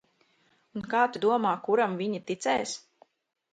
Un, 0.79 0.85
kā 0.93 1.01
tu 1.17 1.21
domā, 1.27 1.53
kuram 1.69 1.95
viņi 2.01 2.25
ticēs? 2.33 2.77